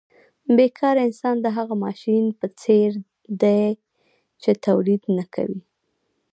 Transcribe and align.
بې 0.55 0.67
کاره 0.79 1.01
انسان 1.09 1.35
د 1.41 1.47
هغه 1.57 1.75
ماشین 1.85 2.23
په 2.39 2.45
څېر 2.61 2.91
دی 3.41 3.63
چې 4.41 4.51
تولید 4.65 5.01
نه 5.17 5.25
کوي 5.33 5.61